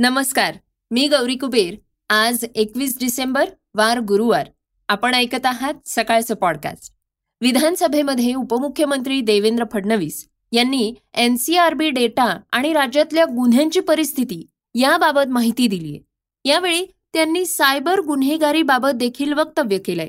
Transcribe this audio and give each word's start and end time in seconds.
नमस्कार 0.00 0.54
मी 0.90 1.08
गौरी 1.08 1.34
कुबेर. 1.36 1.74
आज 2.08 2.44
एकवीस 2.54 2.98
डिसेंबर 3.00 3.44
वार 3.74 4.00
गुरुवार. 4.00 4.50
आपण 4.88 5.14
ऐकत 5.14 5.46
आहात 5.46 5.74
सकाळचं 5.86 6.34
पॉडकास्ट 6.34 6.92
विधानसभेमध्ये 7.40 8.34
उपमुख्यमंत्री 8.34 9.20
देवेंद्र 9.20 9.64
फडणवीस 9.72 10.28
यांनी 10.52 10.94
एनसीआरबी 11.14 11.90
डेटा 11.90 12.40
आणि 12.52 12.72
राज्यातल्या 12.72 13.24
गुन्ह्यांची 13.24 13.80
परिस्थिती 13.80 14.46
याबाबत 14.74 15.28
माहिती 15.28 15.66
दिलीय. 15.66 15.98
यावेळी 16.44 16.86
त्यांनी 17.12 17.44
सायबर 17.46 18.00
गुन्हेगारीबाबत 18.00 18.94
देखील 18.94 19.32
वक्तव्य 19.32 19.78
केलंय. 19.78 20.08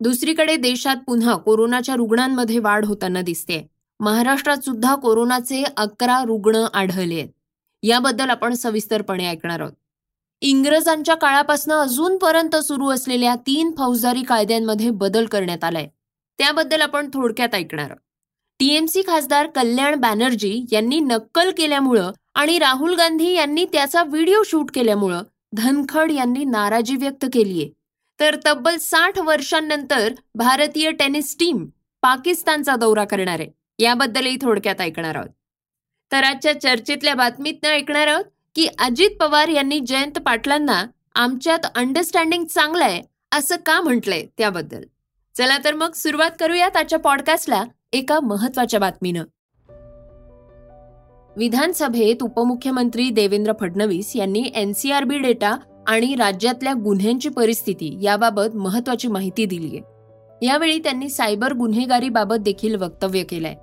दुसरीकडे 0.00 0.56
देशात 0.56 0.96
पुन्हा 1.06 1.36
कोरोनाच्या 1.36 1.94
रुग्णांमध्ये 1.94 2.58
वाढ 2.58 2.84
होताना 2.84 3.22
दिसते 3.22 3.66
महाराष्ट्रात 4.00 4.56
सुद्धा 4.56 4.94
कोरोनाचे 4.94 5.64
अकरा 5.76 6.22
रुग्ण 6.24 6.64
आढळले 6.74 7.14
आहेत 7.14 7.28
याबद्दल 7.82 8.30
आपण 8.30 8.54
सविस्तरपणे 8.54 9.28
ऐकणार 9.28 9.60
आहोत. 9.60 9.72
इंग्रजांच्या 10.40 11.14
काळापासून 11.14 11.72
अजूनपर्यंत 11.72 12.56
सुरू 12.56 12.90
असलेल्या 12.90 13.34
तीन 13.34 13.70
फौजदारी 13.78 14.22
कायद्यांमध्ये 14.22 14.90
बदल 14.90 15.26
करण्यात 15.26 15.64
आलाय. 15.64 15.88
त्याबद्दल 16.38 16.80
आपण 16.80 17.10
थोडक्यात 17.14 17.54
ऐकणार 17.54 17.84
आहोत. 17.84 18.00
टीएमसी 18.58 19.02
खासदार 19.02 19.46
कल्याण 19.46 19.94
बॅनर्जी 19.94 20.64
यांनी 20.72 21.00
नक्कल 21.00 21.50
केल्यामुळं 21.50 22.12
आणि 22.34 22.58
राहुल 22.58 22.94
गांधी 22.94 23.32
यांनी 23.32 23.64
त्याचा 23.64 24.02
व्हिडिओ 24.02 24.42
शूट 24.46 24.70
केल्यामुळं 24.70 25.22
धनखड 25.52 26.10
यांनी 26.10 26.44
नाराजी 26.44 26.96
व्यक्त 26.96 27.26
केलीय. 27.32 27.68
तर 28.20 28.36
तब्बल 28.46 28.76
साठ 28.76 29.18
वर्षांनंतर 29.18 30.12
भारतीय 30.34 30.90
टेनिस 30.90 31.36
टीम 31.38 31.66
पाकिस्तानचा 32.02 32.76
दौरा 32.76 33.04
करणार. 33.04 33.40
आहे 33.40 33.48
याबद्दलही 33.78 34.36
थोडक्यात 34.42 34.80
ऐकणार 34.80 35.14
आहोत. 35.14 35.30
तर 36.12 36.22
आजच्या 36.22 36.60
चर्चेतल्या 36.60 37.14
बातमीत 37.14 37.66
ऐकणार 37.66 38.06
आहोत 38.06 38.24
की 38.54 38.68
अजित 38.78 39.10
पवार 39.20 39.48
यांनी 39.48 39.80
जयंत 39.80 40.18
पाटलांना 40.18 40.84
आमच्यात 41.14 41.58
अंडरस्टँडिंग 41.74 42.44
चांगलं 42.44 42.84
आहे 42.84 43.02
असं 43.32 43.56
का 43.66 43.80
म्हटलंय 43.80 44.26
त्याबद्दल. 44.38 44.82
चला 45.36 45.58
तर 45.64 45.74
मग 45.74 45.92
सुरुवात 45.92 46.30
करूयात 46.40 46.76
आजच्या 46.76 46.98
पॉडकास्टला 46.98 47.64
एका 47.92 48.20
महत्त्वाच्या 48.20 48.80
बातमीनं. 48.80 49.24
विधानसभेत 51.36 52.22
उपमुख्यमंत्री 52.22 53.10
देवेंद्र 53.10 53.52
फडणवीस 53.60 54.16
यांनी 54.16 54.52
एनसीआरबी 54.54 55.18
डेटा 55.18 55.56
आणि 55.86 56.14
राज्यातल्या 56.14 56.72
गुन्ह्यांची 56.72 57.28
परिस्थिती 57.28 57.98
याबाबत 58.02 58.56
महत्वाची 58.56 59.08
माहिती 59.08 59.44
दिली 59.44 59.78
आहे. 59.78 60.46
यावेळी 60.46 60.78
त्यांनी 60.78 61.08
सायबर 61.08 61.52
गुन्हेगारीबाबत 61.52 62.36
देखील 62.36 62.74
वक्तव्य 62.74 63.22
केलंय. 63.22 63.54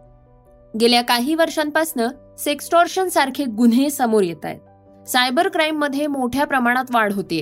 गेल्या 0.80 1.02
काही 1.02 1.36
वर्षांपासून 1.36 2.08
सेक्स्टॉर्शन 2.38 3.08
सारखे 3.08 3.46
गुन्हे 3.46 3.90
समोर 3.90 4.24
येत 4.24 4.46
आहेत. 4.46 4.60
सायबर 5.08 5.48
क्राईममध्ये 5.48 6.08
मोठ्या 6.08 6.46
प्रमाणात 6.46 6.86
वाढ 6.94 7.14
होते 7.14 7.42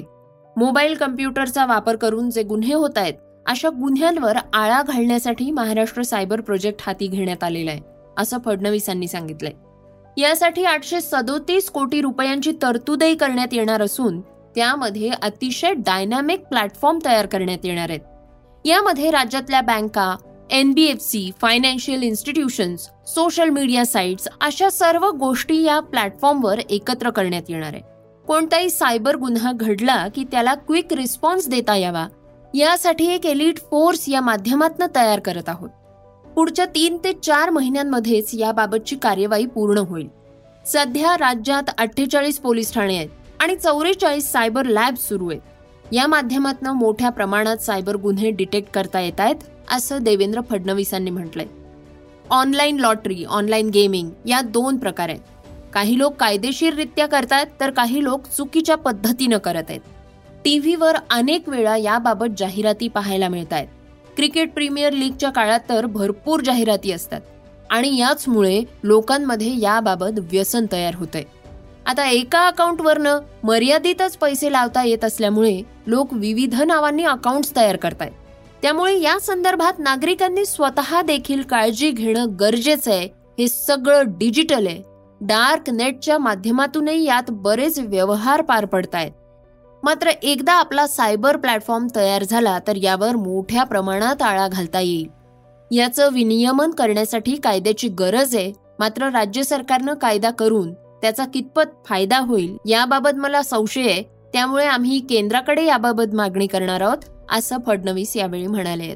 मोबाईल 0.55 0.95
कम्प्युटरचा 0.95 1.65
वापर 1.65 1.95
करून 1.95 2.29
जे 2.29 2.43
गुन्हे 2.43 2.73
होत 2.73 2.97
आहेत 2.97 3.13
अशा 3.45 3.69
गुन्ह्यांवर 3.69 4.37
आळा 4.53 4.81
घालण्यासाठी 4.81 5.51
महाराष्ट्र 5.51 6.01
सायबर 6.01 6.41
प्रोजेक्ट 6.41 6.81
हाती 6.81 7.07
घेण्यात 7.07 7.43
आलेला 7.43 7.71
आहे 7.71 7.79
असं 8.17 8.37
फडणवीसांनी 8.45 9.07
सांगितलंय. 9.07 9.51
यासाठी 10.17 10.63
आठशे 10.63 11.01
सदोतीस 11.01 11.69
कोटी 11.69 12.01
रुपयांची 12.01 12.51
तरतूदही 12.61 13.15
करण्यात 13.15 13.47
येणार 13.51 13.81
असून 13.81 14.21
त्यामध्ये 14.55 15.09
अतिशय 15.21 15.73
डायनॅमिक 15.73 16.43
प्लॅटफॉर्म 16.45 16.99
तयार 17.05 17.25
करण्यात 17.25 17.65
येणार 17.65 17.89
आहेत. 17.89 18.01
यामध्ये 18.65 19.11
राज्यातल्या 19.11 19.61
बँका 19.61 20.15
NBFC 20.53 21.31
financial 21.41 22.03
institutions 22.03 22.81
social 23.07 23.49
media 23.49 23.85
sites 23.85 24.27
अशा 24.41 24.69
सर्व 24.69 25.09
गोष्टी 25.11 25.63
या 25.63 25.79
प्लॅटफॉर्मवर 25.79 26.59
एकत्र 26.69 27.09
करण्यात 27.09 27.41
येणार 27.49 27.73
आहे. 27.73 27.81
कोणताही 28.27 28.69
सायबर 28.69 29.15
गुन्हा 29.15 29.51
घडला 29.55 30.07
की 30.07 30.23
त्याला 30.23 30.53
क्विक 30.53 30.93
रिस्पॉन्स 30.93 31.47
देता 31.49 31.75
यावा. 31.75 32.07
यासाठी 32.53 33.07
एक 33.07 33.25
एलिट 33.25 33.59
फोर्स 33.59 34.09
या 34.09 34.21
माध्यमातून 34.21 34.87
तयार 34.95 35.19
करत 35.19 35.49
आहोत. 35.49 35.69
पुढच्या 36.35 36.65
तीन 36.65 36.97
ते 36.97 37.13
चार 37.13 37.49
महिन्यांमध्येच 37.49 38.29
याबाबतची 38.33 38.95
कार्यवाही 38.95 39.45
पूर्ण 39.45 39.77
होईल. 39.77 40.07
सध्या 40.65 41.15
राज्यात 41.17 41.69
अठ्ठेचाळीस 41.77 42.39
पोलीस 42.39 42.73
ठाणे 42.73 42.97
आहेत 42.97 43.09
आणि 43.39 43.55
चौवेचाळीस 43.55 44.31
सायबर 44.31 44.65
लॅब 44.65 44.95
सुरू 44.95 45.29
आहेत. 45.29 45.41
या 45.93 46.07
माध्यमातून 46.07 46.69
मोठ्या 46.69 47.09
प्रमाणात 47.09 47.57
सायबर 47.57 47.95
गुन्हे 47.95 48.29
डिटेक्ट 48.31 48.71
करता 48.71 48.99
येत 48.99 49.19
आहेत 49.19 49.35
असं 49.71 50.03
देवेंद्र 50.03 50.41
फडणवीसांनी 50.49 51.11
म्हटलंय. 51.11 51.45
ऑनलाईन 52.29 52.79
लॉटरी 52.79 53.23
ऑनलाईन 53.23 53.69
गेमिंग 53.69 54.09
या 54.25 54.41
दोन 54.41 54.77
प्रकार 54.77 55.09
आहेत. 55.09 55.21
काही 55.73 55.97
लोक 55.97 56.15
कायदेशीररित्या 56.15 57.05
करतायत 57.07 57.47
तर 57.59 57.69
काही 57.69 58.03
लोक 58.03 58.25
चुकीच्या 58.37 58.75
पद्धतीनं 58.75 59.37
करत 59.37 59.63
आहेत. 59.69 59.81
टीव्हीवर 60.45 60.95
अनेक 61.11 61.49
वेळा 61.49 61.77
याबाबत 61.77 62.33
जाहिराती 62.37 62.87
पाहायला 62.87 63.27
मिळत 63.27 63.53
आहेत 63.53 63.67
क्रिकेट 64.15 64.53
प्रीमियर 64.53 64.93
लीगच्या 64.93 65.29
काळात 65.29 65.59
तर 65.69 65.85
भरपूर 65.85 66.41
जाहिराती 66.41 66.91
असतात. 66.91 67.21
आणि 67.69 67.97
याचमुळे 67.97 68.63
लोकांमध्ये 68.83 69.59
याबाबत 69.61 70.19
व्यसन 70.19 70.65
तयार 70.71 70.95
होतंय. 70.95 71.23
आता 71.87 72.05
एका 72.09 72.47
अकाउंटवरनं 72.47 73.19
मर्यादितच 73.43 74.17
पैसे 74.17 74.51
लावता 74.51 74.83
येत 74.83 75.03
असल्यामुळे 75.03 75.61
लोक 75.87 76.07
विविध 76.11 76.61
नावांनी 76.61 77.03
अकाउंट्स 77.03 77.55
तयार 77.55 77.75
करतायत. 77.75 78.11
त्यामुळे 78.61 78.99
या 78.99 79.19
संदर्भात 79.19 79.73
नागरिकांनी 79.79 80.45
स्वतः 80.45 81.01
देखील 81.01 81.41
काळजी 81.41 81.91
घेणं 81.91 82.25
गरजेचं 82.39 82.91
आहे. 82.91 83.05
हे 83.39 83.47
सगळं 83.47 84.03
डिजिटल 84.07 84.67
आहे. 84.67 84.81
डार्क 85.21 85.69
नेटच्या 85.69 86.17
माध्यमातूनही 86.17 87.03
यात 87.03 87.23
बरेच 87.29 87.79
व्यवहार 87.79 88.41
पार 88.41 88.65
पडतायत. 88.65 89.11
मात्र 89.83 90.09
एकदा 90.23 90.53
आपला 90.53 90.87
सायबर 90.87 91.37
प्लॅटफॉर्म 91.37 91.87
तयार 91.95 92.23
झाला 92.23 92.59
तर 92.67 92.75
यावर 92.75 93.15
मोठ्या 93.15 93.63
प्रमाणात 93.63 94.21
आळा 94.21 94.47
घालता 94.47 94.79
येईल. 94.79 95.07
याचं 95.71 96.13
विनियमन 96.13 96.69
करण्यासाठी 96.69 97.35
कायद्याची 97.35 97.87
गरज 97.87 98.35
आहे. 98.35 98.53
मात्र 98.79 99.09
राज्य 99.09 99.43
सरकारनं 99.43 99.93
कायदा 99.93 100.29
करून 100.29 100.73
त्याचा 101.03 101.25
कितपत 101.25 101.85
फायदा 101.85 102.19
होईल 102.19 102.57
याबाबत 102.65 103.09
मला 103.15 103.41
संशय 103.41 103.81
आहे. 103.81 104.03
त्यामुळे 104.33 104.65
आम्ही 104.65 104.99
केंद्राकडे 104.99 105.65
याबाबत 105.65 106.13
मागणी 106.13 106.47
करणार 106.47 106.81
आहोत 106.81 106.97
असं 107.31 107.57
फडणवीस 107.65 108.17
यावेळी 108.17 108.47
म्हणाले. 108.47 108.95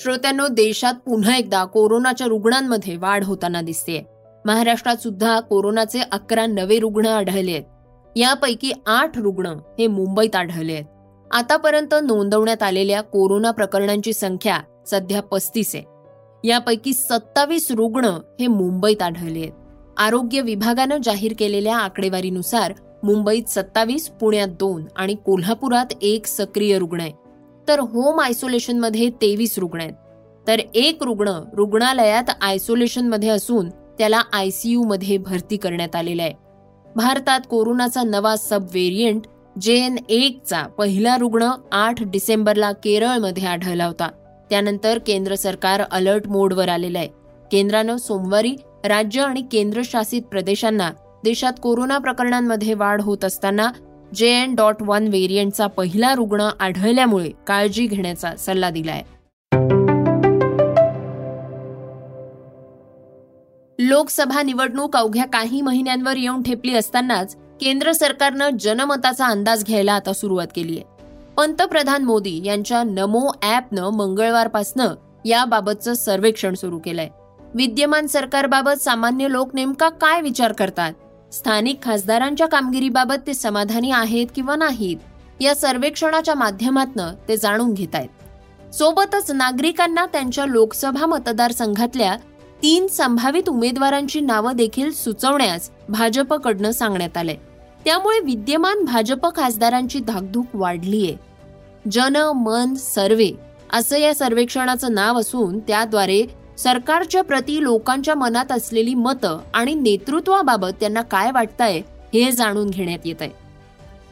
श्रोत्यांनो 0.00 0.48
देशात 0.48 0.94
पुन्हा 0.94 1.36
एकदा 1.36 1.64
कोरोनाच्या 1.64 2.26
रुग्णांमध्ये 2.26 2.96
वाढ 2.96 3.24
होताना 3.24 3.60
दिसते 3.60 4.06
महाराष्ट्रात 4.44 4.96
सुद्धा 4.96 5.40
कोरोनाचे 5.40 6.00
अकरा 6.12 6.46
नवे 6.46 6.78
रुग्ण 6.78 7.06
आढळले 7.06 7.52
आहेत. 7.52 7.64
यापैकी 8.16 8.72
आठ 8.86 9.18
रुग्ण 9.18 9.46
हे 9.46 9.86
मुंबईत 9.86 10.36
आढळले 10.36 10.72
आहेत. 10.72 10.84
आतापर्यंत 11.30 11.94
नोंदवण्यात 12.02 12.62
आलेल्या 12.62 13.00
कोरोना 13.00 13.50
प्रकरणांची 13.50 14.12
संख्या 14.12 14.58
सध्या 14.86 15.22
पस्तीस 15.22 15.74
आहे. 15.74 15.93
यापैकी 16.44 16.92
सत्तावीस 16.92 17.70
रुग्ण 17.70 18.04
हे 18.40 18.46
मुंबईत 18.46 19.02
आढळले 19.02 19.40
आहेत. 19.40 19.52
आरोग्य 19.96 20.40
विभागानं 20.40 20.96
जाहीर 21.04 21.32
केलेल्या 21.38 21.76
आकडेवारीनुसार 21.76 22.72
मुंबईत 23.02 23.48
सत्तावीस 23.48 24.08
पुण्यात 24.10 24.48
दोन 24.48 24.84
आणि 24.96 25.14
कोल्हापुरात 25.14 25.86
एक 26.02 26.26
सक्रिय 26.26 26.78
रुग्ण 26.78 27.00
आहे. 27.00 27.12
तर 27.68 27.80
होम 27.80 28.20
आयसोलेशनमध्ये 28.20 29.10
तेवीस 29.10 29.58
रुग्ण 29.58 29.80
आहेत. 29.80 29.92
तर 30.48 30.60
एक 30.74 31.02
रुग्ण 31.02 31.40
रुग्णालयात 31.52 32.30
आयसोलेशनमध्ये 32.40 33.28
असून 33.28 33.68
त्याला 33.68 34.20
आयसीयू 34.32 34.82
मध्ये 34.82 35.16
भरती 35.16 35.56
करण्यात 35.56 35.96
आलेला 35.96 36.22
आहे. 36.22 36.32
भारतात 36.96 37.40
कोरोनाचा 37.50 38.02
नवा 38.02 38.36
सब 38.36 38.62
व्हेरियंट 38.62 39.22
जे 39.60 39.74
एन 39.84 39.96
एकचा 40.08 40.62
पहिला 40.62 41.16
रुग्ण 41.16 41.48
आठ 41.72 42.02
डिसेंबरला 42.02 42.72
केरळमध्ये 42.72 43.46
आढळला 43.46 43.86
होता. 43.86 44.08
त्यानंतर 44.54 44.98
केंद्र 45.06 45.34
सरकार 45.34 45.82
अलर्ट 45.90 46.26
मोडवर 46.26 46.68
आलेलं 46.68 46.98
आहे. 46.98 47.08
केंद्रानं 47.52 47.96
सोमवारी 47.96 48.56
राज्य 48.84 49.22
आणि 49.22 49.42
केंद्रशासित 49.52 50.22
प्रदेशांना 50.22 50.90
देशात 51.24 51.52
कोरोना 51.62 51.98
प्रकरणांमध्ये 51.98 52.74
वाढ 52.74 53.00
होत 53.00 53.24
असताना 53.24 53.70
जे 54.14 54.42
एन 54.42 54.54
डॉट 54.54 54.76
वन 54.80 55.08
व्हेरियंटचा 55.08 55.66
पहिला 55.66 56.14
रुग्ण 56.14 56.48
आढळल्यामुळे 56.60 57.30
काळजी 57.46 57.86
घेण्याचा 57.86 58.36
सल्ला 58.36 58.70
दिलाय. 58.70 59.02
लोकसभा 63.78 64.42
निवडणूक 64.42 64.96
अवघ्या 64.96 65.26
काही 65.26 65.60
महिन्यांवर 65.60 66.16
येऊन 66.16 66.42
ठेपली 66.42 66.74
असतानाच 66.74 67.36
केंद्र 67.60 67.92
सरकारनं 67.92 68.50
जनमताचा 68.60 69.26
अंदाज 69.26 69.64
घ्यायला 69.64 69.92
आता 69.92 70.12
सुरुवात 70.12 70.46
केली 70.56 70.78
आहे. 70.78 70.93
पंतप्रधान 71.36 72.04
मोदी 72.04 72.40
यांच्या 72.44 72.82
नमो 72.82 73.30
ॲपनं 73.42 73.90
मंगळवारपासनं 73.90 74.94
याबाबतचं 75.24 75.94
सर्वेक्षण 75.94 76.54
सुरू 76.54 76.78
केलंय. 76.78 77.08
विद्यमान 77.54 78.06
सरकारबाबत 78.06 78.82
सामान्य 78.82 79.30
लोक 79.30 79.54
नेमका 79.54 79.88
काय 79.88 80.20
विचार 80.20 80.52
करतात? 80.52 80.92
स्थानिक 81.32 81.82
खासदारांच्या 81.82 82.46
कामगिरीबाबत 82.46 83.26
ते 83.26 83.34
समाधानी 83.34 83.90
आहेत 83.90 84.26
किंवा 84.34 84.56
नाहीत? 84.56 84.96
या 85.40 85.54
सर्वेक्षणाच्या 85.54 86.34
माध्यमातून 86.34 87.14
ते 87.28 87.36
जाणून 87.36 87.72
घेत 87.72 87.94
आहेत 87.94 88.74
सोबतच 88.74 89.30
नागरिकांना 89.30 90.04
त्यांच्या 90.06 90.46
लोकसभा 90.46 91.06
मतदारसंघातल्या 91.06 92.16
तीन 92.62 92.86
संभावित 92.86 93.48
उमेदवारांची 93.48 94.20
नावं 94.20 94.56
देखील 94.56 94.90
सुचवण्यास 94.92 95.70
भाजपकडनं 95.88 96.70
सांगण्यात 96.70 97.16
आलंय. 97.16 97.36
त्यामुळे 97.84 98.20
विद्यमान 98.20 98.84
भाजप 98.84 99.26
खासदारांची 99.36 100.00
धाकधूक 100.00 100.46
वाढलीय. 100.54 101.14
जन 101.92 102.16
मन 102.16 102.74
सर्वे 102.74 103.30
असं 103.72 103.96
या 103.96 104.14
सर्वेक्षणाचं 104.14 104.94
नाव 104.94 105.18
असून 105.20 105.58
त्याद्वारे 105.58 106.22
सरकारच्या 106.58 107.22
प्रती 107.22 107.62
लोकांच्या 107.62 108.14
मनात 108.14 108.52
असलेली 108.52 108.94
मतं 108.94 109.38
आणि 109.54 109.74
नेतृत्वाबाबत 109.74 110.68
त्यांना 110.80 111.02
काय 111.02 111.30
वाटतंय 111.30 111.82
हे 112.14 112.30
जाणून 112.32 112.70
घेण्यात 112.70 112.98
येत 113.04 113.14
आहे 113.20 113.30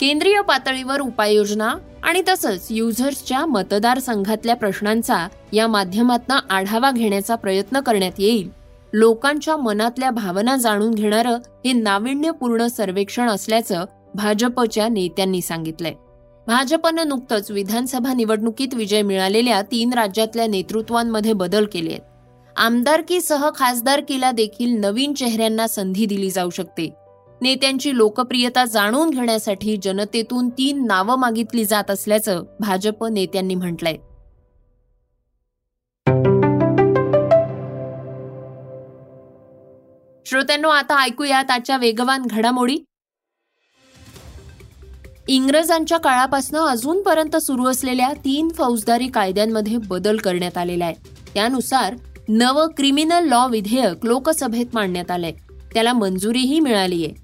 केंद्रीय 0.00 0.40
पातळीवर 0.40 1.00
उपाययोजना 1.00 1.74
आणि 2.02 2.22
तसंच 2.28 2.66
युझर्सच्या 2.70 3.46
मतदारसंघातल्या 3.46 4.56
प्रश्नांचा 4.56 5.28
या 5.52 5.66
माध्यमातून 5.66 6.36
आढावा 6.50 6.90
घेण्याचा 6.90 7.34
प्रयत्न 7.34 7.80
करण्यात 7.80 8.12
येईल. 8.19 8.62
लोकांच्या 8.93 9.56
मनातल्या 9.56 10.11
भावना 10.11 10.56
जाणून 10.56 10.91
घेणारं 10.91 11.39
हे 11.65 11.73
नाविन्यपूर्ण 11.73 12.67
सर्वेक्षण 12.67 13.29
असल्याचं 13.29 13.85
भाजपच्या 14.15 14.89
नेत्यांनी 14.89 15.41
सांगितलंय. 15.41 15.93
भाजपनं 16.47 17.09
नुकतंच 17.09 17.50
विधानसभा 17.50 18.12
निवडणुकीत 18.12 18.75
विजय 18.75 19.03
मिळालेल्या 19.03 19.62
तीन 19.62 19.93
राज्यातल्या 19.93 20.47
नेतृत्वांमध्ये 20.47 21.33
बदल 21.33 21.67
केले 21.73 21.91
आहेत. 21.91 22.00
आमदारकीसह 22.56 23.49
खासदारकीला 23.55 24.31
देखील 24.31 24.81
नवीन 24.81 25.15
चेहऱ्यांना 25.15 25.67
संधी 25.67 26.06
दिली 26.06 26.31
जाऊ 26.31 26.50
शकते. 26.50 26.94
नेत्यांची 27.41 27.97
लोकप्रियता 27.97 28.65
जाणून 28.65 29.11
घेण्यासाठी 29.11 29.77
जनतेतून 29.83 30.49
तीन 30.49 30.87
नावं 30.87 31.19
मागितली 31.19 31.65
जात 31.65 31.91
असल्याचं 31.91 32.43
भाजप 32.61 33.05
नेत्यांनी 33.05 33.55
म्हटलंय. 33.55 33.97
श्रोत्यांनो 40.32 40.69
आता 40.69 41.02
ऐकूया 41.02 41.43
त्याच्या 41.43 41.76
वेगवान 41.76 42.23
घडामोडी. 42.26 42.79
इंग्रजांच्या 45.29 45.99
काळापासून 45.99 46.61
अजूनपर्यंत 46.61 47.37
सुरू 47.37 47.67
असलेल्या 47.67 48.12
तीन 48.12 48.49
फौजदारी 48.49 49.06
कायद्यांमध्ये 49.06 49.76
बदल 49.76 50.17
करण्यात 50.17 50.58
आलेला 50.58 50.84
आहे. 50.84 50.94
त्यानुसार 51.34 51.94
नवं 52.29 52.67
क्रिमिनल 52.67 53.29
लॉ 53.29 53.49
विधेयक 53.49 54.06
लोकसभेत 54.06 54.67
मांडण्यात 54.75 55.11
आलंय. 55.11 55.32
त्याला 55.75 55.93
मंजुरीही 55.93 56.61
मिळाली 56.61 57.05
आहे. 57.05 57.14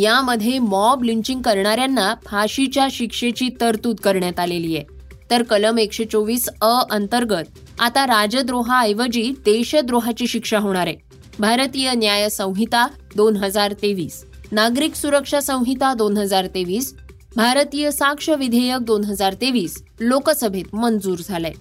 यामध्ये 0.00 0.58
मॉब 0.58 1.02
लिंचिंग 1.02 1.42
करणाऱ्यांना 1.42 2.14
फाशीच्या 2.26 2.88
शिक्षेची 2.90 3.48
तरतूद 3.60 3.96
करण्यात 3.96 4.40
आलेली 4.40 4.76
आहे. 4.76 4.84
तर 5.30 5.42
कलम 5.42 5.78
एकशे 5.78 6.04
चोवीस 6.04 6.48
अ 6.62 6.80
अंतर्गत 6.90 7.58
आता 7.80 8.06
राजद्रोहाऐवजी 8.06 9.32
देशद्रोहाची 9.44 10.26
शिक्षा 10.26 10.58
होणार 10.58 10.86
आहे. 10.86 11.08
भारतीय 11.40 11.92
न्याय 11.94 12.28
संहिता 12.28 12.86
दोन 13.16 13.36
हजार 13.36 13.72
तेवीस 13.72 14.24
नागरिक 14.52 14.94
सुरक्षा 14.94 15.40
संहिता 15.40 15.92
दोन 15.94 16.16
हजार 16.16 16.46
तेवीस 16.46 16.92
भारतीय 17.36 17.90
साक्ष 17.90 18.28
विधेयक 18.30 18.80
दोन 18.80 19.04
हजार 19.04 19.34
तेवीस 19.34 19.82
लोकसभेत 20.00 20.74
मंजूर 20.74 21.18
झालंय. 21.28 21.52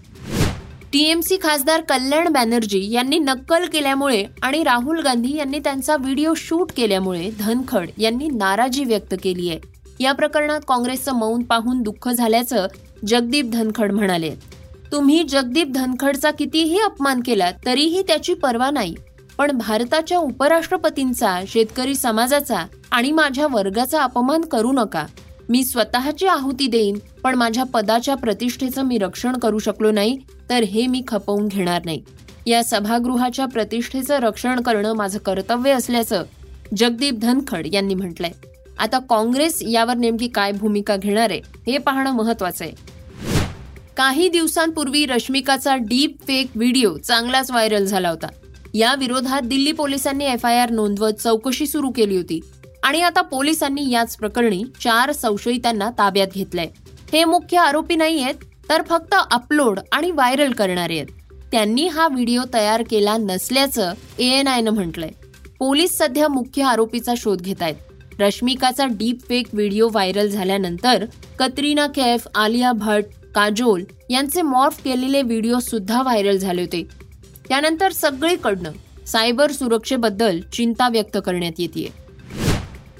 टीएमसी 0.93 1.37
खासदार 1.43 1.81
कल्याण 1.81 2.27
बॅनर्जी 2.27 2.91
यांनी 2.91 3.19
नक्कल 3.19 3.65
केल्यामुळे 3.65 4.23
आणि 4.41 4.63
राहुल 4.63 5.01
गांधी 5.01 5.35
यांनी 5.37 5.59
त्यांचा 5.59 5.95
व्हिडिओ 5.95 6.33
शूट 6.37 6.71
केल्यामुळे 6.71 7.29
धनखड 7.39 7.89
यांनी 7.97 8.27
नाराजी 8.27 8.83
व्यक्त 8.83 9.15
केली 9.23 9.49
आहे. 9.49 9.59
या 9.99 10.11
प्रकरणात 10.11 10.61
काँग्रेसचं 10.67 11.15
मौन 11.15 11.43
पाहून 11.43 11.81
दुःख 11.81 12.09
झाल्याचं 12.09 12.67
जगदीप 13.07 13.51
धनखड 13.53 13.91
म्हणाले. 13.91 14.31
तुम्ही 14.91 15.23
जगदीप 15.23 15.71
धनखडचा 15.71 16.31
कितीही 16.31 16.79
अपमान 16.79 17.21
केला 17.25 17.51
तरीही 17.65 18.01
त्याची 18.01 18.33
पर्वा 18.33 18.71
नाही. 18.71 18.95
पण 19.37 19.51
भारताच्या 19.51 20.17
उपराष्ट्रपतींचा 20.17 21.39
शेतकरी 21.47 21.95
समाजाचा 21.95 22.65
आणि 22.91 23.11
माझ्या 23.11 23.47
वर्गाचा 23.47 24.01
अपमान 24.01 24.41
करू 24.41 24.71
नका. 24.71 25.05
मी 25.49 25.63
स्वतःची 25.63 26.27
आहुती 26.27 26.67
देईन 26.67 26.97
पण 27.23 27.35
माझ्या 27.35 27.63
पदाच्या 27.63 28.15
प्रतिष्ठेचं 28.15 28.81
मी 28.81 28.97
रक्षण 28.97 29.37
करू 29.37 29.59
शकलो 29.59 29.91
नाही 29.91 30.17
तर 30.49 30.63
हे 30.63 30.87
मी 30.87 31.01
खपवून 31.07 31.47
घेणार 31.47 31.81
नाही. 31.85 32.03
या 32.47 32.63
सभागृहाच्या 32.63 33.45
प्रतिष्ठेचं 33.45 34.19
रक्षण 34.19 34.61
करणं 34.61 34.93
माझं 34.93 35.19
कर्तव्य 35.19 35.71
असल्याचं 35.71 36.23
जगदीप 36.77 37.13
धनखड 37.13 37.67
यांनी 37.73 37.93
म्हटलंय. 37.93 38.31
आता 38.79 38.99
काँग्रेस 38.99 39.61
यावर 39.61 39.97
नेमकी 39.97 40.27
काय 40.27 40.51
भूमिका 40.51 40.95
घेणार 40.95 41.29
आहे 41.29 41.41
हे 41.67 41.77
पाहणं 41.77 42.11
महत्वाचं 42.11 42.65
आहे. 42.65 42.73
काही 43.97 44.29
दिवसांपूर्वी 44.29 45.05
रश्मिकाचा 45.05 45.75
डीप 45.75 46.15
फेक 46.27 46.47
व्हिडिओ 46.55 46.97
चांगलाच 46.97 47.51
व्हायरल 47.51 47.85
झाला 47.85 48.09
होता. 48.09 48.27
या 48.73 48.95
विरोधात 48.95 49.41
दिल्ली 49.41 49.71
पोलिसांनी 49.71 50.25
एफ 50.25 50.45
आय 50.45 50.59
आर 50.59 50.69
नोंदवत 50.69 51.13
चौकशी 51.13 51.67
सुरू 51.67 51.89
केली 51.89 52.17
होती. 52.17 52.39
आणि 52.83 53.01
आता 53.01 53.21
पोलिसांनी 53.21 53.89
याच 53.89 54.17
प्रकरणी 54.17 54.63
चार 54.83 55.11
संशयितांना 55.11 55.89
ताब्यात 55.89 56.27
घेतलंय. 56.35 56.67
हे 57.13 57.23
मुख्य 57.25 57.57
आरोपी 57.57 57.95
नाही 57.95 58.23
आहेत 58.23 58.43
तर 58.69 58.81
फक्त 58.89 59.15
अपलोड 59.31 59.79
आणि 59.91 60.11
व्हायरल 60.11 60.51
करणारे 60.51 60.97
आहेत. 60.99 61.07
त्यांनी 61.51 61.87
हा 61.87 62.07
व्हिडिओ 62.07 62.41
तयार 62.53 62.83
केला 62.89 63.17
नसल्याचं 63.17 63.93
एएनआयनं 64.19 64.71
म्हटलंय. 64.71 65.09
पोलीस 65.59 65.97
सध्या 65.97 66.27
मुख्य 66.27 66.63
आरोपीचा 66.63 67.13
शोध 67.17 67.41
घेत 67.41 67.61
आहेत. 67.61 67.75
रश्मिकाचा 68.19 68.85
डीप 68.85 69.27
फेक 69.29 69.47
व्हिडिओ 69.53 69.89
व्हायरल 69.89 70.27
झाल्यानंतर 70.27 71.05
कतरीना 71.39 71.87
कैफ 71.87 72.27
आलिया 72.35 72.71
भट 72.71 73.03
काजोल 73.35 73.83
यांचे 74.09 74.41
मॉर्फ 74.41 74.81
केलेले 74.83 75.21
व्हिडिओ 75.21 75.59
सुद्धा 75.59 76.01
व्हायरल 76.01 76.37
झाले 76.37 76.61
होते. 76.61 76.87
त्यानंतर 77.49 77.91
सगळीकडनं 77.91 78.71
सायबर 79.07 79.51
सुरक्षेबद्दल 79.51 80.39
चिंता 80.53 80.87
व्यक्त 80.89 81.17
करण्यात 81.25 81.59
येते 81.59 81.87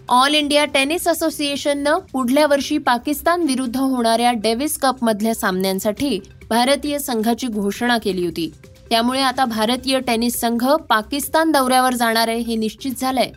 ऑल 0.10 0.36
इंडिया 0.36 0.66
टेनिस 0.66 1.08
असोसिएशननं 1.08 1.98
पुढल्या 2.12 2.46
वर्षी 2.48 2.78
पाकिस्तान 2.78 3.42
विरुद्ध 3.42 3.78
होणाऱ्या 3.78 4.32
डेव्हिस 4.32 4.78
कप 4.78 5.04
मधल्या 5.04 5.34
सामन्यांसाठी 5.36 6.20
भारतीय 6.50 6.98
संघाची 7.00 7.48
घोषणा 7.48 7.98
केली 7.98 8.26
होती. 8.26 8.50
त्यामुळे 8.90 9.22
आता 9.22 9.46
भारतीय 9.46 10.00
टेनिस 10.00 10.40
संघ 10.40 10.66
पाकिस्तान 10.90 11.52
दौऱ्यावर 11.52 11.94
जाणार 11.94 12.28
आहे 12.28 12.40
हे 12.40 12.56
निश्चित 12.56 12.92
झालंय. 13.02 13.32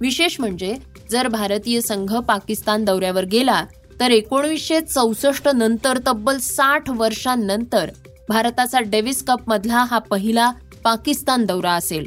विशेष 0.00 0.36
म्हणजे 0.40 0.74
जर 1.10 1.28
भारतीय 1.28 1.80
संघ 1.80 2.14
पाकिस्तान 2.18 2.84
दौऱ्यावर 2.84 3.24
गेला 3.24 3.64
तर 4.00 4.10
एकोणीसशे 4.10 4.80
चौसष्ट 4.80 5.48
नंतर 5.48 5.98
तब्बल 6.06 6.38
साठ 6.38 6.90
वर्षांनंतर 6.90 7.90
भारताचा 8.28 8.80
डेव्हिस 8.80 9.24
कप 9.24 9.48
मधला 9.48 9.84
हा 9.84 9.98
पहिला 9.98 10.52
पाकिस्तान 10.84 11.44
दौरा 11.44 11.72
असेल. 11.72 12.06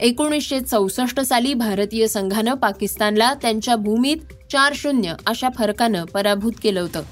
एकोणीसशे 0.00 0.60
चौसष्ट 0.60 1.20
साली 1.20 1.54
भारतीय 1.54 2.06
संघानं 2.06 2.54
पाकिस्तानला 2.54 3.34
त्यांच्या 3.34 3.76
भूमीत 3.76 4.16
चार 4.52 4.72
शून्य 4.74 5.14
अशा 5.26 5.48
फरकानं 5.58 6.04
पराभूत 6.04 6.52
केलं 6.62 6.80
होतं. 6.80 7.02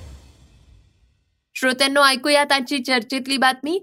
श्रोत्यांनो 1.54 2.02
ऐकूयात 2.02 2.52
आजची 2.52 2.78
चर्चेतली 2.78 3.36
बातमी. 3.36 3.80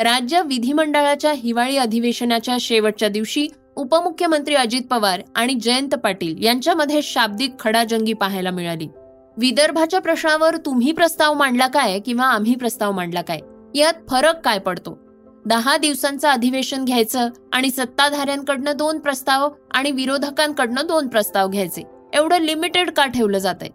राज्य 0.00 0.42
विधिमंडळाच्या 0.42 1.32
हिवाळी 1.32 1.76
अधिवेशनाच्या 1.76 2.56
शेवटच्या 2.60 3.08
दिवशी 3.08 3.48
उपमुख्यमंत्री 3.76 4.54
अजित 4.54 4.82
पवार 4.90 5.20
आणि 5.36 5.54
जयंत 5.54 5.94
पाटील 5.94 6.44
यांच्यामध्ये 6.44 7.02
शाब्दिक 7.02 7.54
खडाजंगी 7.60 8.12
पाहायला 8.12 8.50
मिळाली. 8.50 8.88
विदर्भाच्या 9.36 10.00
प्रश्नावर 10.00 10.56
तुम्ही 10.56 10.92
प्रस्ताव 10.92 11.34
मांडला 11.34 11.66
काय 11.66 11.98
किंवा 11.98 12.24
आम्ही 12.24 12.54
प्रस्ताव 12.54 12.92
मांडला 12.92 13.22
काय? 13.22 13.38
यात 13.74 13.92
फरक 14.10 14.40
काय 14.44 14.58
पडतो? 14.58 14.98
दहा 15.46 15.76
दिवसांचं 15.76 16.28
अधिवेशन 16.28 16.84
घ्यायचं 16.84 17.28
आणि 17.52 17.70
सत्ताधाऱ्यांकडनं 17.70 18.76
दोन 18.76 18.98
प्रस्ताव 18.98 19.48
आणि 19.70 19.90
विरोधकांकडनं 19.90 20.86
दोन 20.86 21.08
प्रस्ताव 21.08 21.48
घ्यायचे. 21.48 21.82
एवढं 22.12 22.40
लिमिटेड 22.40 22.90
का 22.90 23.06
ठेवलं 23.06 23.38
जात 23.38 23.54
आहे 23.60 23.70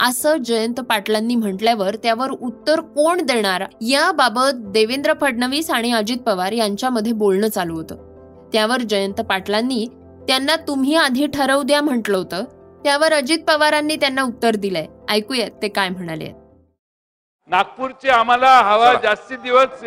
असं 0.00 0.36
जयंत 0.36 0.80
पाटलांनी 0.80 1.34
म्हटल्यावर 1.34 1.96
त्यावर 1.96 2.30
उत्तर 2.30 2.80
कोण 2.80 3.20
देणार 3.22 3.64
याबाबत 3.80 4.54
देवेंद्र 4.54 5.12
फडणवीस 5.20 5.70
आणि 5.70 5.92
अजित 5.92 6.16
पवार 6.16 6.52
यांच्यामध्ये 6.52 7.12
बोलणं 7.12 7.48
चालू 7.48 7.74
होतं. 7.74 7.96
त्यावर 8.52 8.80
जयंत 8.80 9.20
पाटलांनी 9.20 9.86
त्यांना 10.28 10.56
तुम्ही 10.56 10.94
आधी 10.94 11.26
ठरवू 11.26 11.62
द्या 11.62 11.80
म्हटलं 11.82 12.16
होतं. 12.16 12.44
त्यावर 12.84 13.12
अजित 13.12 13.38
पवारांनी 13.48 13.96
त्यांना 13.96 14.22
उत्तर 14.22 14.56
दिलंय. 14.56 14.86
ऐकूयात 15.10 15.50
ते 15.62 15.68
काय 15.68 15.88
म्हणाले 15.88 16.30
नागपूरची 17.50 18.08
आम्हाला 18.10 18.50
हवा 18.64 18.92
जास्ती 19.02 19.36
दिवस 19.36 19.82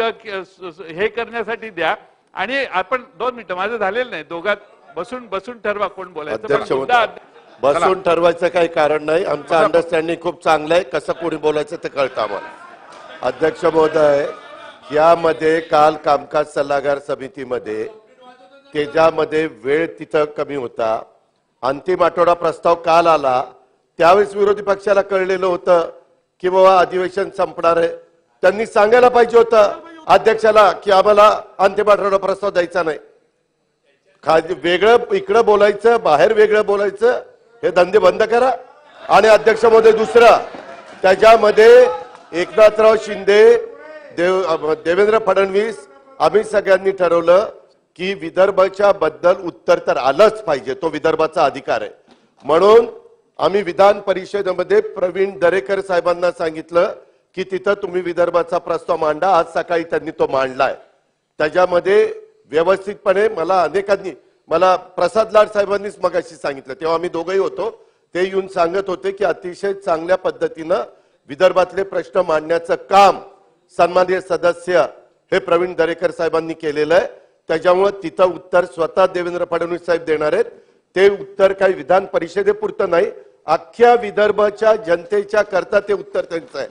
हे 0.90 1.08
करण्यासाठी 1.08 1.70
द्या. 1.70 1.96
आणि 2.34 2.64
आपण 2.72 3.04
दोन 3.20 3.34
मिनिटं 3.36 3.56
माझं 3.56 3.78
झालेलं 3.78 4.10
नाही. 4.12 4.24
दोघात 4.30 4.58
बसून 4.96 5.28
बसून 5.28 5.58
ठरवा 5.64 5.88
कोण 5.88 6.12
बोलायचं. 6.14 6.48
बसून 7.62 8.02
ठरवायचं 8.02 8.48
काही 8.48 8.68
कारण 8.68 9.04
नाही. 9.06 9.26
आमचं 9.26 9.56
अंडरस्टँडिंग 9.56 10.22
खूप 10.22 10.44
चांगलं 10.44 10.74
आहे 10.76 10.84
कसं 10.94 11.14
कोणी 11.22 11.36
बोलायचं 11.38 11.76
ते 11.84 11.88
कळतं 11.90 12.22
आम्हाला. 12.22 12.48
अध्यक्ष 13.28 13.66
महोदय 13.66 14.26
यामध्ये 14.96 15.60
काल 15.62 15.96
कामकाज 16.06 16.54
सल्लागार 16.54 17.00
समितीमध्ये 17.08 17.84
त्याच्यामध्ये 18.74 19.46
वेळ 19.64 19.86
तिथं 20.00 20.26
कमी 20.38 20.56
होता. 20.56 21.02
अंतिम 21.68 22.04
आठवडा 22.04 22.34
प्रस्ताव 22.34 22.76
काल 22.86 23.08
आला. 23.08 23.42
त्यावेळेस 24.00 24.36
विरोधी 24.36 24.62
पक्षाला 24.62 25.02
कळलेलं 25.02 25.46
होतं 25.46 25.90
की 26.44 26.50
बाबा 26.50 26.78
अधिवेशन 26.80 27.30
संपणार 27.38 27.78
आहे. 27.78 27.88
त्यांनी 28.44 28.66
सांगायला 28.66 29.10
पाहिजे 29.10 29.38
होतं 29.38 29.80
अध्यक्षाला 30.08 30.72
की 30.84 30.92
आम्हाला 30.92 31.28
अंतिम 31.58 31.90
आठवडा 31.90 32.18
प्रस्ताव 32.18 32.50
द्यायचा 32.50 32.84
नाही. 32.84 32.98
खाली 34.24 34.54
वेगळं 34.64 35.14
इकडं 35.16 35.46
बोलायचं 35.46 35.98
बाहेर 36.04 36.34
वेगळं 36.34 36.66
बोलायचं 36.66 37.22
हे 37.64 37.72
धंदे 37.72 38.00
बंद 38.00 38.24
करा. 38.24 38.52
आणि 39.10 39.28
अध्यक्ष 39.28 39.66
महोदय 39.66 39.92
दुसरं 39.92 40.38
त्याच्यामध्ये 41.02 41.70
एकनाथराव 42.42 42.96
शिंदे 43.06 43.42
देव 44.18 44.74
देवेंद्र 44.86 45.18
फडणवीस 45.26 45.88
आम्ही 46.20 46.44
सगळ्यांनी 46.44 46.92
ठरवलं 46.92 47.48
की 47.96 48.14
विदर्भाच्या 48.14 48.92
बद्दल 48.92 49.42
उत्तर 49.48 49.80
तर 49.88 49.98
आलंच 49.98 50.42
पाहिजे 50.44 50.74
तो 50.74 50.90
विदर्भाचा 50.90 51.46
अधिकार 51.46 51.82
आहे. 51.82 51.92
म्हणून 52.46 52.86
आम्ही 53.40 53.62
विधान 53.62 54.00
परिषदेमध्ये 54.00 54.80
प्रवीण 54.82 55.38
दरेकर 55.40 55.82
साहेबांना 55.82 56.32
सांगितलं 56.32 56.94
की 57.38 57.44
तिथं 57.44 57.74
तुम्ही 57.82 58.02
विदर्भाचा 58.02 58.58
प्रस्ताव 58.58 58.98
मांडा 58.98 59.30
आज 59.38 59.46
सकाळी 59.54 59.84
त्यांनी 59.84 60.12
तो 60.20 60.28
मांडलाय. 60.28 60.76
त्याच्यामध्ये 61.40 62.14
व्यवस्थितपणे 62.52 63.28
मला 63.30 63.62
अनेकांनी 63.64 64.12
मला 64.50 64.76
प्रसाद 64.76 65.32
लाड 65.34 65.48
साहेबांनीच 65.48 65.96
मगाशी 66.04 66.36
सांगितलं 66.36 66.74
तेव्हा 66.74 66.96
आम्ही 66.96 67.10
दोघंही 67.10 67.40
होतो 67.40 67.70
ते 68.16 68.24
येऊन 68.24 68.48
सांगत 68.48 68.90
होते 68.90 69.12
की 69.12 69.24
अतिशय 69.26 69.74
चांगल्या 69.74 70.18
पद्धतीनं 70.18 70.84
विदर्भातले 71.30 71.84
प्रश्न 71.84 72.22
मांडण्याचं 72.28 72.76
काम 72.90 73.20
सन्माननीय 73.78 74.20
सदस्य 74.22 74.86
हे 75.32 75.40
प्रवीण 75.40 75.74
दरेकर 75.74 76.12
साहेबांनी 76.12 76.54
केलेलं 76.54 76.96
आहे. 76.96 77.08
त्याच्यामुळे 77.48 77.92
तिथं 78.04 78.24
उत्तर 78.24 78.66
स्वतः 78.66 79.06
देवेंद्र 79.06 79.46
फडणवीस 79.52 79.86
साहेब 79.86 80.04
देणार 80.04 80.34
आहेत. 80.34 80.46
ते 80.96 81.10
उत्तर 81.10 81.54
काही 81.54 81.74
विधान 81.74 82.06
परिषदेपुरतं 82.06 82.90
नाही. 82.90 83.06
अख्ख्या 83.46 83.94
विदर्भाच्या 83.96 84.76
जनतेच्या 84.76 85.42
करता 85.42 85.80
ते 85.80 85.94
उत्तर 85.94 86.26
त्यांचं 86.26 86.60
आहे. 86.60 86.68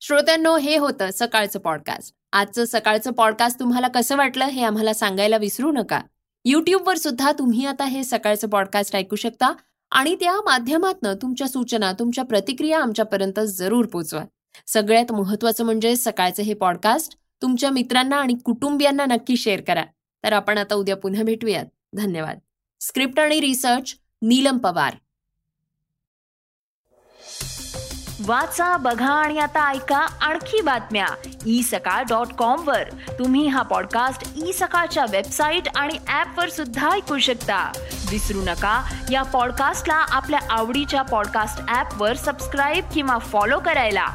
श्रोत्यांनो 0.00 0.56
हे 0.56 0.76
होतं 0.76 1.10
सकाळचं 1.14 1.58
पॉडकास्ट 1.58 2.14
आजचं 2.32 2.64
सकाळचं 2.64 3.12
पॉडकास्ट 3.12 3.60
तुम्हाला 3.60 3.88
कसं 3.88 4.16
वाटलं 4.16 4.44
हे 4.44 4.62
आम्हाला 4.64 4.94
सांगायला 4.94 5.36
विसरू 5.36 5.72
नका. 5.72 6.00
युट्यूबवर 6.44 6.96
सुद्धा 6.96 7.32
तुम्ही 7.32 7.66
आता 7.66 7.84
हे 7.84 8.04
सकाळचं 8.04 8.48
पॉडकास्ट 8.48 8.96
ऐकू 8.96 9.16
शकता 9.16 9.52
आणि 9.90 10.14
त्या 10.14 10.34
माध्यमातनं 10.44 11.14
तुमच्या 11.14 11.48
सूचना 11.48 11.92
तुमच्या 11.92 12.24
प्रतिक्रिया 12.24 12.80
आमच्यापर्यंत 12.80 13.40
जरूर 13.40 13.86
पोचवा. 13.86 14.24
सगळ्यात 14.66 15.12
महत्वाचं 15.12 15.64
म्हणजे 15.64 15.96
सकाळचं 15.96 16.42
हे 16.42 16.54
पॉडकास्ट 16.54 17.16
तुमच्या 17.42 17.70
मित्रांना 17.70 18.16
आणि 18.16 18.34
कुटुंबियांना 18.44 19.04
नक्की 19.04 19.36
शेअर 19.36 19.60
करा. 19.60 19.84
तर 20.24 20.32
आपण 20.32 20.58
आता 20.58 20.74
उद्या 20.74 20.96
पुन्हा 20.96 21.22
भेटूयात. 21.22 21.64
धन्यवाद. 21.96 22.38
स्क्रिप्ट 22.80 23.20
आणि 23.20 23.40
रिसर्च 23.40 23.94
नीलम 24.22 24.58
पवार. 24.58 24.94
वाचा 28.26 28.76
बघा 28.76 29.12
आणि 29.12 29.38
आता 29.38 29.70
ऐका 29.70 29.98
आणखी 29.98 30.60
बातम्या. 30.60 31.06
ई 31.46 31.62
सकाळ 31.62 32.02
डॉट 32.02 32.26
कॉम 32.26 32.68
वर. 32.68 32.82
तुम्ही 33.18 33.46
हा 33.46 33.62
पॉडकास्ट 33.62 34.46
ई 34.46 34.52
सकाळच्या 34.52 35.06
वेबसाईट 35.10 35.62
आणि 35.76 35.94
ऍप 36.12 36.38
वर 36.38 36.48
सुद्धा 36.48 36.90
ऐकू 36.90 37.18
शकता. 37.18 37.72
विसरू 38.10 38.42
नका. 38.42 38.92
या 39.10 39.22
पॉडकास्टला 39.22 39.94
आपल्या 39.94 40.40
आवडीच्या 40.50 41.02
पॉडकास्ट 41.02 41.74
ऍप 41.74 42.02
वर 42.02 42.16
सबस्क्राईब 42.16 42.84
किंवा 42.94 43.18
फॉलो 43.18 43.60
करायला. 43.60 44.06